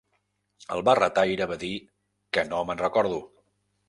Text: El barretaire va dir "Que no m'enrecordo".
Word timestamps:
El 0.77 0.79
barretaire 0.87 1.47
va 1.51 1.57
dir 1.63 1.69
"Que 2.39 2.45
no 2.47 2.63
m'enrecordo". 2.71 3.21